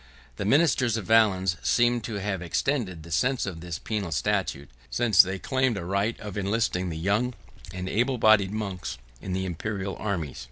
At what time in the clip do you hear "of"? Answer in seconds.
0.97-1.05, 3.45-3.61, 6.19-6.37